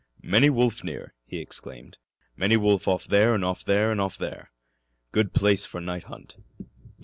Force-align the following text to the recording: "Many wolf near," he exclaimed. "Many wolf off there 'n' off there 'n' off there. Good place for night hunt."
"Many 0.23 0.49
wolf 0.49 0.83
near," 0.83 1.13
he 1.27 1.37
exclaimed. 1.37 1.99
"Many 2.35 2.57
wolf 2.57 2.87
off 2.87 3.05
there 3.05 3.35
'n' 3.35 3.43
off 3.43 3.63
there 3.63 3.91
'n' 3.91 3.99
off 3.99 4.17
there. 4.17 4.49
Good 5.11 5.31
place 5.31 5.63
for 5.63 5.79
night 5.79 6.05
hunt." 6.05 6.37